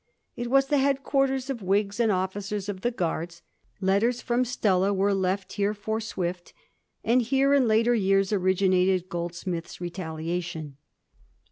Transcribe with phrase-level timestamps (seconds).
[0.35, 3.43] It was the head quarters of Whigs and officers of the Guards;
[3.79, 6.53] letters fi:om Stella were left here for Swift,
[7.03, 10.77] and here in later years originated Ooldsmith's' Ketaliation.'